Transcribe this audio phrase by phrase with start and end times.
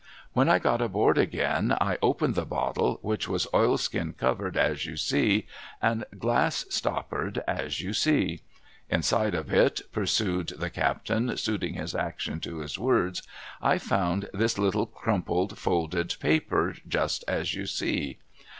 [0.33, 4.97] When I got aboard again I opened the bottle, which was oilskin covered as you
[4.97, 5.45] see,
[5.79, 8.41] and glrs stoppered as you see.
[8.89, 13.21] Inside of it,' pursued the captain, suiting his action to his words,'
[13.61, 17.53] I found this little crumpled, 234 A MESSAGE FROM THE SEA folded paper, just as
[17.53, 18.17] you see.